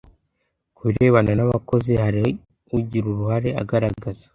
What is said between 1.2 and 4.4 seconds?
n'abakozi hari ugira uruhare agaragaza